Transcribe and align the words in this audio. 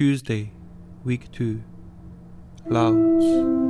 Tuesday, 0.00 0.50
Week 1.04 1.30
2, 1.30 1.62
Lauds. 2.70 3.69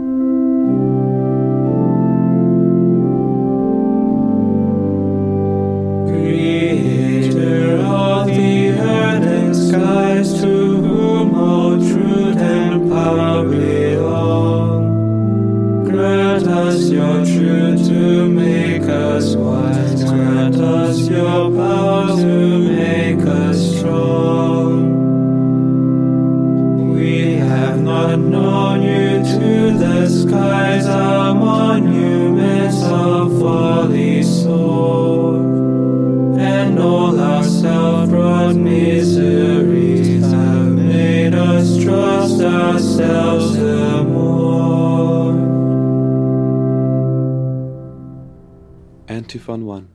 41 49.39 49.89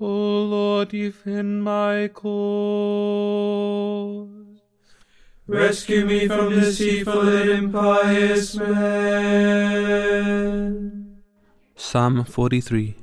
O 0.00 0.06
Lord, 0.06 0.88
defend 0.88 1.62
my 1.62 2.08
cause. 2.12 2.32
Rescue 5.46 6.04
me 6.04 6.26
from 6.26 6.50
deceitful 6.50 7.28
and 7.28 7.50
impious 7.50 8.56
man. 8.56 9.92
Psalm 11.76 12.24
43 12.24 12.96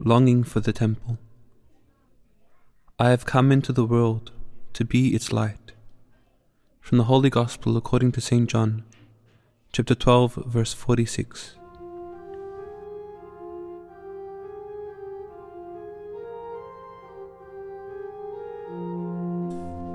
Longing 0.00 0.42
for 0.42 0.58
the 0.60 0.72
Temple. 0.72 1.18
I 2.98 3.10
have 3.10 3.24
come 3.24 3.52
into 3.52 3.72
the 3.72 3.84
world 3.84 4.32
to 4.72 4.84
be 4.84 5.14
its 5.14 5.32
light. 5.32 5.72
From 6.80 6.98
the 6.98 7.04
Holy 7.04 7.30
Gospel 7.30 7.76
according 7.76 8.10
to 8.12 8.20
St. 8.20 8.48
John, 8.48 8.82
chapter 9.72 9.94
12, 9.94 10.34
verse 10.46 10.72
46. 10.72 11.56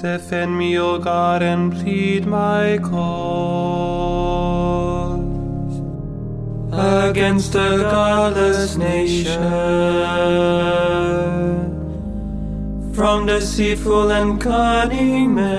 Defend 0.02 0.58
me, 0.58 0.80
O 0.80 0.98
God, 0.98 1.44
and 1.44 1.72
plead 1.72 2.26
my 2.26 2.80
cause 2.82 3.22
against 6.74 7.54
a 7.54 7.78
godless 7.78 8.78
nation. 8.78 9.44
From 12.96 13.28
deceitful 13.28 14.12
and 14.12 14.42
cunning 14.42 15.36
men, 15.36 15.52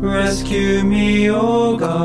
rescue 0.00 0.84
me, 0.84 1.30
O 1.30 1.76
God, 1.76 1.98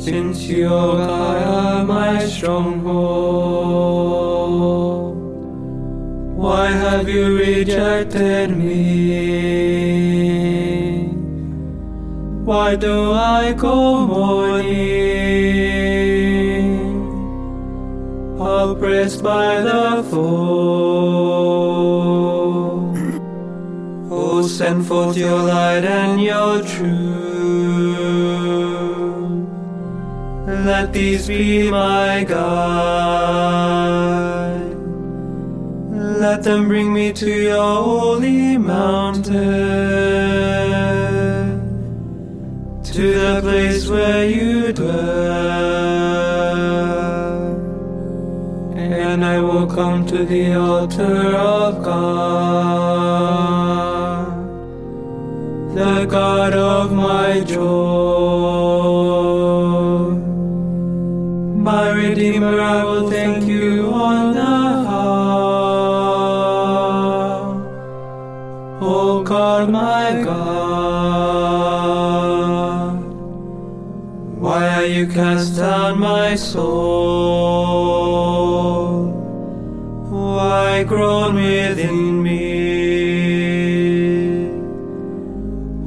since 0.00 0.44
you, 0.44 0.66
O 0.66 0.96
God, 0.96 1.42
are 1.42 1.84
my 1.84 2.24
stronghold. 2.24 3.59
Why 6.70 6.76
have 6.76 7.08
you 7.08 7.36
rejected 7.36 8.56
me? 8.56 8.68
Why 12.44 12.76
do 12.76 13.12
I 13.12 13.52
go 13.54 14.06
mourning, 14.06 14.68
oppressed 18.38 19.20
by 19.20 19.62
the 19.62 20.04
foe? 20.08 20.20
Oh, 24.08 24.46
send 24.46 24.86
forth 24.86 25.16
your 25.16 25.42
light 25.42 25.84
and 25.84 26.22
your 26.22 26.62
truth. 26.62 27.00
Let 30.46 30.92
these 30.92 31.26
be 31.26 31.68
my 31.68 32.22
guide. 32.22 34.29
Let 36.20 36.42
them 36.42 36.68
bring 36.68 36.92
me 36.92 37.14
to 37.14 37.30
your 37.30 37.82
holy 37.82 38.58
mountain, 38.58 39.32
to 42.84 43.02
the 43.22 43.40
place 43.40 43.88
where 43.88 44.28
you 44.28 44.70
dwell. 44.74 44.90
And 48.76 49.24
I 49.24 49.40
will 49.40 49.66
come 49.66 50.04
to 50.08 50.26
the 50.26 50.56
altar 50.56 51.34
of 51.34 51.82
God, 51.82 51.96
the 55.74 56.04
God 56.04 56.52
of 56.52 56.92
my 56.92 57.40
joy. 57.40 57.70
My 61.56 61.88
Redeemer, 61.92 62.60
I 62.60 62.84
will 62.84 63.09
God, 69.60 69.70
my 69.72 70.22
God, 70.24 71.50
why 74.40 74.66
are 74.74 74.86
you 74.86 75.06
cast 75.06 75.56
down, 75.56 75.98
my 75.98 76.34
soul? 76.34 76.70
Why 80.08 80.84
groan 80.84 81.34
within 81.34 82.22
me? 82.22 82.40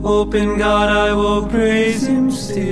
Hope 0.04 0.36
in 0.36 0.60
God, 0.60 0.90
I 0.90 1.14
will 1.14 1.48
praise 1.48 2.06
Him 2.06 2.30
still 2.30 2.64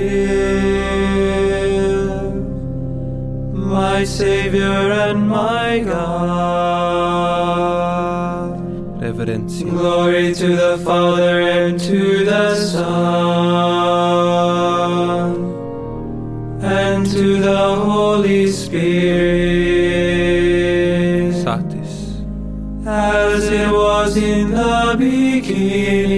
my 3.52 4.04
Savior 4.04 4.92
and 5.06 5.28
my 5.28 5.80
God. 5.80 7.22
Reverencia. 9.42 9.70
Glory 9.70 10.34
to 10.34 10.56
the 10.56 10.78
Father 10.84 11.40
and 11.40 11.78
to 11.80 12.24
the 12.24 12.54
Son 12.54 13.72
and 16.62 17.06
to 17.06 17.40
the 17.40 17.74
Holy 17.74 18.46
Spirit, 18.46 19.32
Satis. 21.34 22.22
as 22.86 23.48
it 23.48 23.70
was 23.70 24.16
in 24.16 24.50
the 24.50 24.96
beginning, 24.98 26.12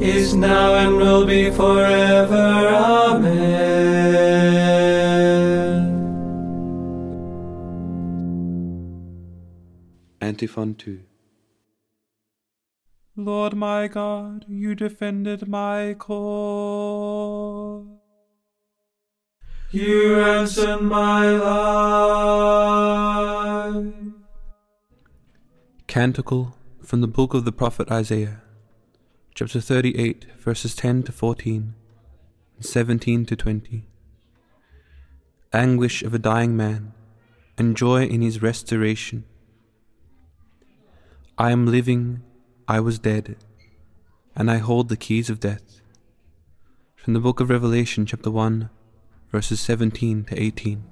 is 0.00 0.34
now 0.34 0.74
and 0.74 0.96
will 0.96 1.26
be 1.26 1.50
forever. 1.50 3.01
Antiphon 10.32 10.74
2. 10.76 11.00
Lord 13.16 13.54
my 13.54 13.86
God, 13.86 14.46
you 14.48 14.74
defended 14.74 15.46
my 15.46 15.94
cause. 15.98 17.84
You 19.72 20.16
ransomed 20.16 20.88
my 20.88 21.32
life. 23.72 23.92
Canticle 25.86 26.56
from 26.82 27.02
the 27.02 27.06
book 27.06 27.34
of 27.34 27.44
the 27.44 27.52
prophet 27.52 27.90
Isaiah, 27.90 28.40
chapter 29.34 29.60
38, 29.60 30.24
verses 30.38 30.74
10 30.74 31.02
to 31.02 31.12
14, 31.12 31.74
and 32.56 32.64
17 32.64 33.26
to 33.26 33.36
20. 33.36 33.86
Anguish 35.52 36.02
of 36.02 36.14
a 36.14 36.18
dying 36.18 36.56
man, 36.56 36.94
and 37.58 37.76
joy 37.76 38.06
in 38.06 38.22
his 38.22 38.40
restoration. 38.40 39.26
I 41.38 41.50
am 41.50 41.66
living, 41.66 42.22
I 42.68 42.80
was 42.80 42.98
dead, 42.98 43.36
and 44.36 44.50
I 44.50 44.58
hold 44.58 44.90
the 44.90 44.98
keys 44.98 45.30
of 45.30 45.40
death. 45.40 45.80
From 46.94 47.14
the 47.14 47.20
book 47.20 47.40
of 47.40 47.48
Revelation, 47.48 48.04
chapter 48.04 48.30
1, 48.30 48.68
verses 49.30 49.58
17 49.60 50.24
to 50.24 50.40
18. 50.40 50.84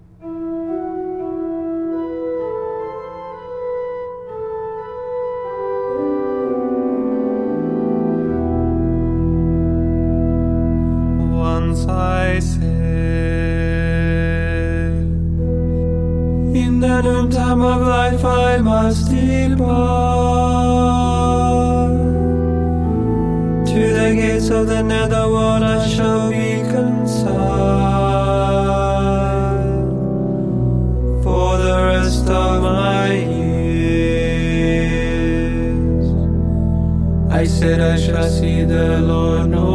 I 37.40 37.46
said 37.46 37.81
I 37.81 37.96
shall 37.96 38.28
see 38.28 38.64
the 38.64 39.00
Lord 39.00 39.48
no 39.48 39.69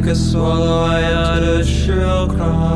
like 0.00 0.12
a 0.12 0.14
swallow, 0.14 0.82
I 0.82 1.02
uttered 1.02 1.66
shrill 1.66 2.28
cry. 2.28 2.67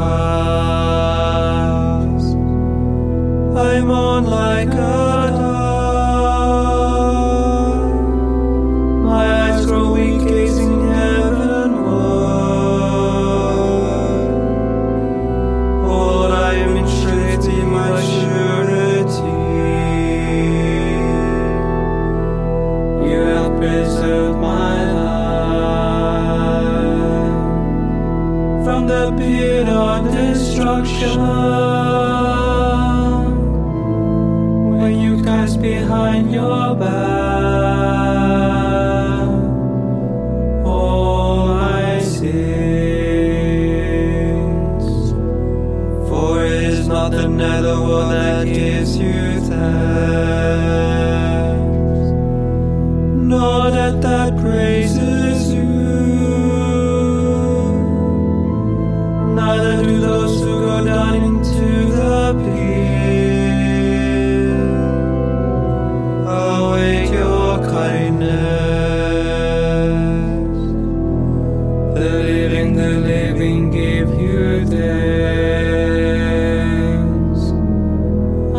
the 72.02 72.19
living, 72.19 72.75
the 72.75 72.90
living 72.99 73.70
give 73.70 74.08
you 74.20 74.66
thanks, 74.66 75.02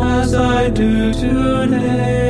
as 0.00 0.34
I 0.34 0.70
do 0.70 1.12
today. 1.12 2.23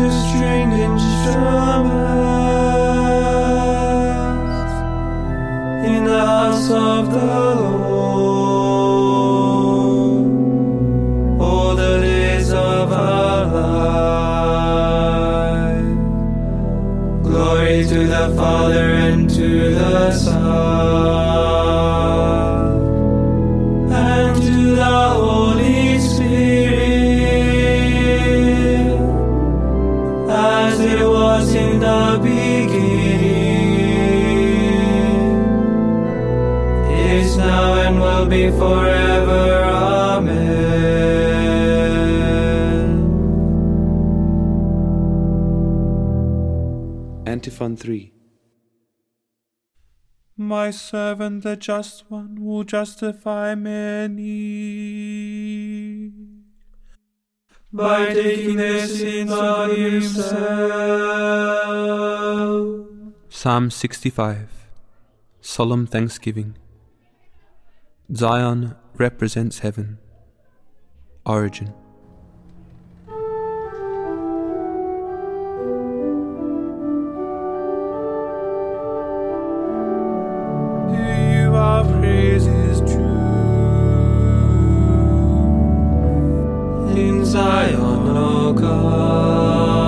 to 0.00 0.39
3. 47.80 48.12
My 50.36 50.70
servant, 50.70 51.42
the 51.42 51.56
just 51.56 52.10
one, 52.10 52.44
will 52.44 52.64
justify 52.64 53.54
many 53.54 54.20
by 57.72 58.12
taking 58.12 58.56
their 58.56 58.86
sins 58.86 59.32
on 59.32 59.70
himself. 59.70 60.40
Psalm 63.28 63.70
65 63.70 64.68
Solemn 65.40 65.86
Thanksgiving. 65.86 66.56
Zion 68.14 68.76
represents 68.96 69.60
heaven. 69.60 69.98
Origin. 71.24 71.72
Zion, 87.30 88.08
O 88.08 88.52
God. 88.52 89.79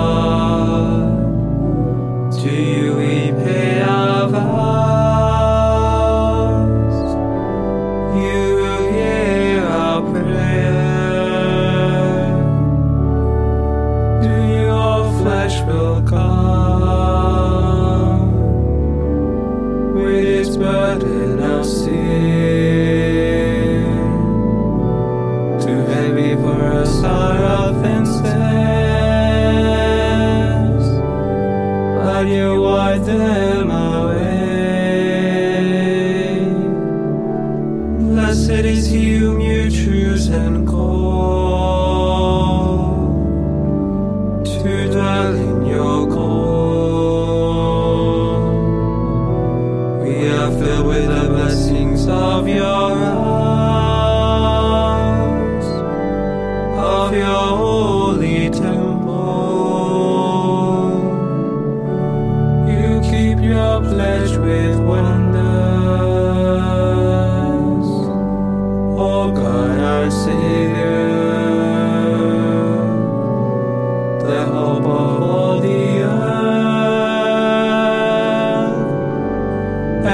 Blessed 38.53 38.91
you, 38.91 39.41
you 39.41 39.71
choose 39.71 40.27
and 40.27 40.67
call 40.67 40.92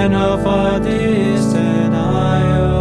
and 0.01 0.15
of 0.15 0.48
our 0.48 0.79
distant 0.79 1.94
isles. 1.94 2.72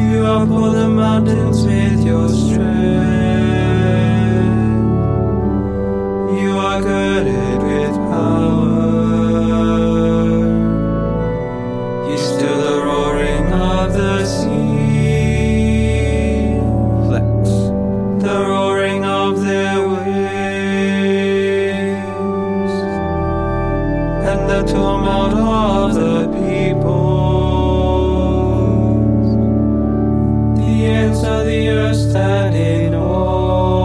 You 0.00 0.24
uphold 0.24 0.74
the 0.74 0.88
mountains 0.88 1.66
of 31.18 31.44
the 31.44 31.68
earth 31.68 31.96
stand 31.96 32.54
in 32.54 32.94
awe 32.94 33.80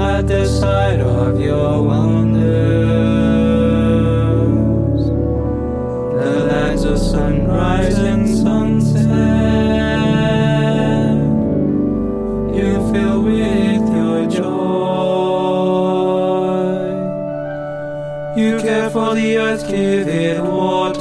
at 0.00 0.26
the 0.26 0.44
sight 0.44 1.00
of 1.00 1.40
your 1.40 1.82
wonders. 1.82 2.40
The 6.20 6.46
lands 6.50 6.84
of 6.84 6.98
sunrise 6.98 7.98
and 7.98 8.28
sunset 8.28 9.10
you 12.52 12.72
fill 12.92 13.22
with 13.22 13.88
your 13.94 14.26
joy. 14.28 14.50
You 18.36 18.58
care 18.58 18.90
for 18.90 19.14
the 19.14 19.38
earth, 19.38 19.68
give 19.68 20.08
it 20.08 20.42
water. 20.42 20.99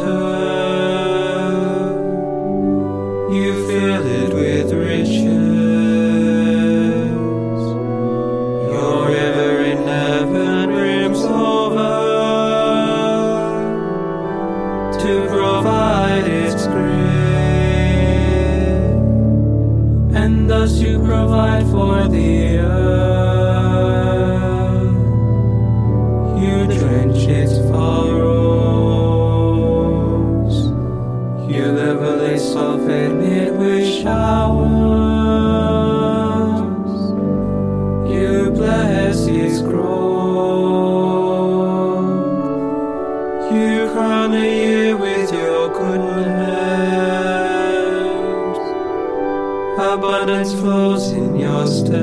In 51.12 51.36
your 51.36 51.68
steps. 51.68 52.00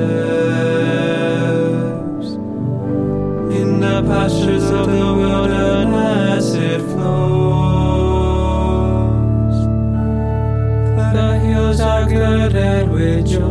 In 3.59 3.79
the 3.79 4.03
pastures 4.07 4.69
of 4.69 4.87
the 4.87 5.13
wilderness 5.21 6.53
it 6.53 6.81
flows. 6.81 7.27
The 11.13 11.39
hills 11.39 11.79
are 11.79 12.05
girded 12.07 12.89
with 12.89 13.25
joy. 13.27 13.47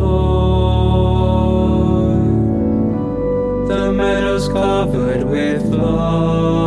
The 3.67 3.91
meadows 3.91 4.47
covered 4.47 5.23
with 5.23 5.61
flocks. 5.73 6.57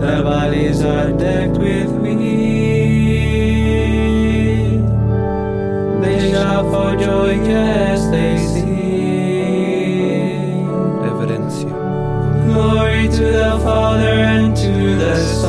The 0.00 0.22
valleys 0.22 0.82
are 0.82 1.12
decked 1.12 1.58
with 1.58 1.95
shout 6.56 6.72
for 6.72 6.96
joy, 6.96 7.34
yes, 7.44 8.06
they 8.10 8.38
sing. 8.38 8.66
Evidencia. 11.08 11.74
Glory 12.46 13.08
to 13.08 13.24
the 13.40 13.60
Father 13.62 14.16
and 14.32 14.56
to 14.56 14.96
the 14.96 15.16
Son 15.16 15.45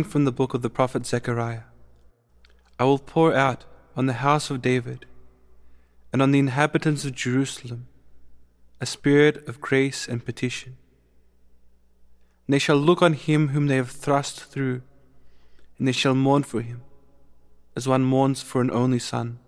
reading 0.00 0.10
from 0.10 0.24
the 0.24 0.32
book 0.32 0.54
of 0.54 0.62
the 0.62 0.70
prophet 0.70 1.04
Zechariah. 1.04 1.64
I 2.78 2.84
will 2.84 2.98
pour 2.98 3.34
out 3.34 3.66
on 3.94 4.06
the 4.06 4.24
house 4.24 4.48
of 4.48 4.62
David 4.62 5.04
and 6.10 6.22
on 6.22 6.32
the 6.32 6.38
inhabitants 6.38 7.04
of 7.04 7.14
Jerusalem 7.14 7.86
a 8.80 8.86
spirit 8.86 9.46
of 9.46 9.60
grace 9.60 10.08
and 10.08 10.24
petition. 10.24 10.78
And 12.46 12.54
they 12.54 12.58
shall 12.58 12.78
look 12.78 13.02
on 13.02 13.12
him 13.12 13.48
whom 13.48 13.66
they 13.66 13.76
have 13.76 13.90
thrust 13.90 14.42
through, 14.42 14.80
and 15.78 15.86
they 15.86 15.92
shall 15.92 16.14
mourn 16.14 16.44
for 16.44 16.62
him, 16.62 16.80
as 17.76 17.86
one 17.86 18.02
mourns 18.02 18.40
for 18.40 18.62
an 18.62 18.70
only 18.70 19.00
son. 19.00 19.38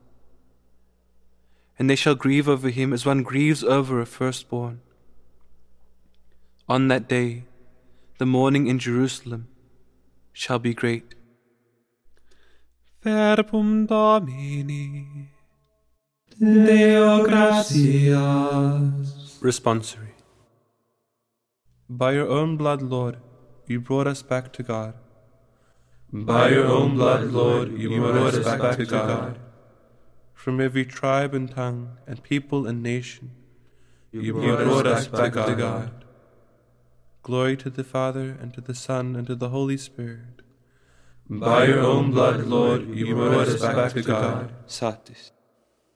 And 1.79 1.89
they 1.89 1.97
shall 1.97 2.15
grieve 2.15 2.47
over 2.47 2.69
him 2.69 2.93
as 2.93 3.07
one 3.07 3.23
grieves 3.23 3.65
over 3.65 4.03
a 4.03 4.07
firstborn. 4.07 4.83
On 6.69 6.89
that 6.89 7.09
day, 7.09 7.45
the 8.19 8.27
mourning 8.27 8.67
in 8.67 8.79
Jerusalem 8.79 9.49
shall 10.33 10.59
be 10.59 10.75
great. 10.75 11.15
Verbum 13.03 13.87
Domini. 13.87 15.29
Deo 16.39 17.25
gratias. 17.25 19.39
Responsory. 19.41 20.13
By 21.89 22.13
your 22.13 22.29
own 22.29 22.57
blood, 22.57 22.81
Lord, 22.81 23.19
you 23.67 23.81
brought 23.81 24.07
us 24.07 24.23
back 24.23 24.53
to 24.55 24.63
God. 24.63 24.95
By 26.13 26.51
your 26.51 26.67
own 26.67 26.95
blood, 26.95 27.33
Lord, 27.33 27.79
you 27.79 28.01
brought 28.01 28.35
us 28.35 28.45
back 28.45 28.77
to 28.77 28.87
God. 28.87 29.39
From 30.35 30.61
every 30.61 30.85
tribe 30.85 31.35
and 31.35 31.51
tongue 31.51 31.97
and 32.07 32.23
people 32.23 32.67
and 32.67 32.83
nation, 32.83 33.33
You 34.13 34.35
brought 34.35 34.87
us 34.87 35.07
back 35.07 35.33
to 35.33 35.55
God. 35.55 36.02
Glory 37.23 37.57
to 37.57 37.71
the 37.71 37.85
Father, 37.85 38.37
and 38.41 38.53
to 38.53 38.61
the 38.61 38.75
Son, 38.75 39.15
and 39.15 39.29
to 39.29 39.37
the 39.37 39.51
Holy 39.51 39.77
Spirit. 39.77 40.43
By 41.31 41.67
your 41.67 41.79
own 41.79 42.11
blood, 42.11 42.45
Lord, 42.47 42.89
you 42.89 43.15
brought 43.15 43.47
us 43.47 43.61
back 43.61 43.93
to 43.93 44.03
God. 44.03 44.53
Satis. 44.67 45.31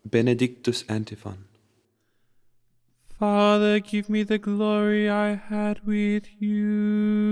Benedictus 0.04 0.84
Antiphon. 0.88 1.46
Father, 3.18 3.80
give 3.80 4.08
me 4.08 4.22
the 4.22 4.38
glory 4.38 5.10
I 5.10 5.34
had 5.34 5.84
with 5.84 6.28
you. 6.40 7.26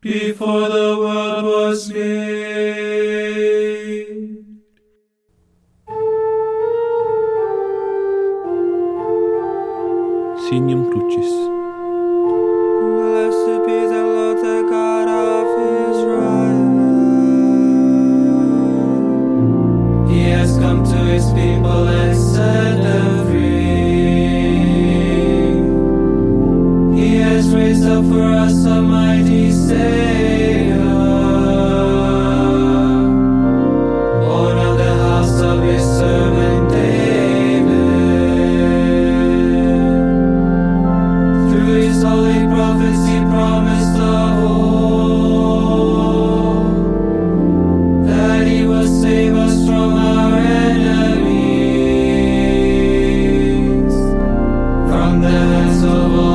Before 0.00 0.68
the 0.70 0.96
world 0.98 1.44
was 1.44 1.90
made. 1.92 3.10
Signum 10.48 10.90
Crucis. 10.90 11.49
Hands 55.18 55.82
of 55.82 56.14
all 56.14 56.29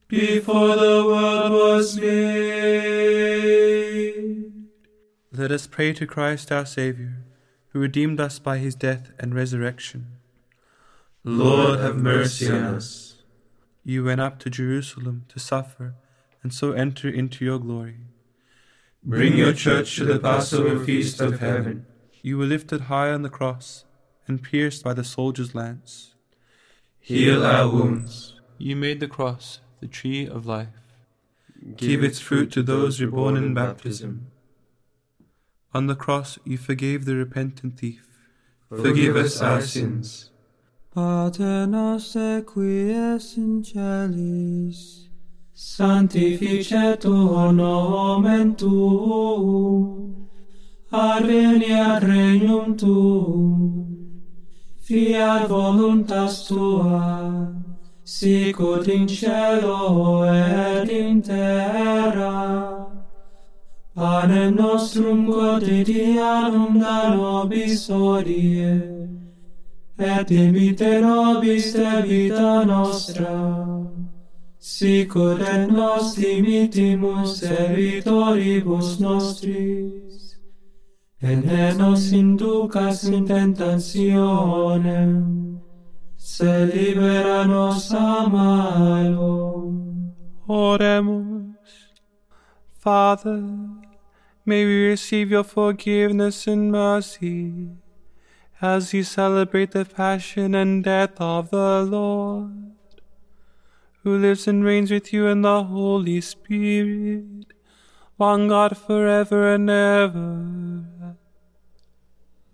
Before 0.07 0.77
the 0.77 1.05
world 1.05 1.51
was 1.51 1.99
made. 1.99 2.13
Let 5.33 5.51
us 5.51 5.67
pray 5.67 5.93
to 5.95 6.07
Christ 6.07 6.53
our 6.53 6.65
Saviour, 6.65 7.25
who 7.71 7.81
redeemed 7.81 8.21
us 8.21 8.39
by 8.39 8.59
his 8.59 8.77
death 8.77 9.11
and 9.19 9.35
resurrection. 9.35 10.07
Lord, 11.25 11.81
have 11.81 11.97
mercy 11.97 12.49
on 12.49 12.63
us. 12.63 13.17
You 13.85 14.05
went 14.05 14.21
up 14.21 14.39
to 14.39 14.51
Jerusalem 14.51 15.25
to 15.31 15.41
suffer, 15.41 15.97
and 16.45 16.55
so 16.55 16.71
enter 16.71 17.09
into 17.09 17.45
your 17.45 17.59
glory. 17.59 17.97
Bring 19.03 19.37
your 19.37 19.53
church 19.53 19.97
to 19.97 20.05
the 20.05 20.21
Passover 20.21 20.85
feast 20.85 21.21
of 21.21 21.41
heaven. 21.41 21.87
You 22.23 22.39
were 22.39 22.47
lifted 22.47 22.83
high 22.83 23.11
on 23.11 23.23
the 23.23 23.31
cross, 23.31 23.85
and 24.31 24.45
pierced 24.45 24.85
by 24.85 24.95
the 24.95 25.03
soldier's 25.03 25.57
lance. 25.57 26.14
Heal 27.01 27.45
our 27.45 27.69
wounds. 27.69 28.40
You 28.59 28.77
made 28.77 29.01
the 29.01 29.09
cross 29.09 29.59
the 29.81 29.88
tree 29.88 30.25
of 30.37 30.47
life. 30.47 30.69
Give 31.77 32.05
its 32.05 32.21
fruit 32.21 32.53
to 32.53 32.62
those 32.62 33.01
reborn 33.01 33.37
in 33.37 33.55
baptism. 33.55 34.31
On 35.75 35.88
the 35.88 35.97
cross 35.97 36.38
you 36.45 36.57
forgave 36.59 37.07
the 37.07 37.16
repentant 37.16 37.81
thief. 37.81 38.07
Forgive 38.69 39.16
us 39.16 39.43
our 39.43 39.62
sins. 39.62 40.31
Pater 40.95 41.66
noster 41.66 42.43
qui 42.43 42.93
es 42.93 43.37
in 43.37 43.62
caelis, 43.62 45.09
Sanctificetur 45.55 47.53
nomen 47.53 48.57
tuum. 48.57 50.29
Adveniat 50.93 52.03
regnum 52.03 52.77
tuum. 52.77 53.89
Fiat 54.90 55.48
voluntas 55.48 56.48
tua. 56.48 57.46
Sicut 58.03 58.88
in 58.88 59.07
caelo 59.07 60.24
et 60.26 60.90
in 60.90 61.22
terra. 61.22 62.88
Panem 63.94 64.57
nostrum 64.57 65.29
quotidianum 65.29 66.81
da 66.81 67.14
nobis 67.14 67.87
hodie, 67.88 68.83
et 69.96 70.26
dimitte 70.26 71.00
nobis 71.00 71.72
debita 71.72 72.64
nostra, 72.66 73.87
sicut 74.59 75.40
et 75.40 75.70
nos 75.70 76.16
dimittimus 76.16 77.40
debitoribus 77.42 78.98
nostris, 78.98 80.10
et 81.23 81.37
ne 81.37 81.75
nos 81.75 82.13
inducas 82.13 83.05
in 83.05 83.27
tentationem, 83.27 85.61
se 86.17 86.67
libera-nos 86.67 87.93
a 87.93 88.29
malo. 88.29 89.75
Oremus. 90.49 91.91
Father, 92.73 93.43
may 94.47 94.65
we 94.65 94.89
receive 94.89 95.31
your 95.31 95.45
forgiveness 95.45 96.47
and 96.47 96.73
mercy 96.73 97.69
as 98.63 98.93
we 98.93 99.03
celebrate 99.03 99.73
the 99.73 99.85
passion 99.85 100.55
and 100.55 100.83
death 100.83 101.21
of 101.21 101.51
the 101.51 101.83
Lord, 101.83 102.73
who 104.03 104.17
lives 104.17 104.49
and 104.49 104.65
reigns 104.65 104.91
with 104.91 105.13
you 105.13 105.27
in 105.27 105.43
the 105.43 105.65
Holy 105.65 106.23
Spirit, 106.23 107.45
one 108.17 108.49
God 108.49 108.77
forever 108.77 109.55
and 109.55 109.69
ever. 109.69 111.00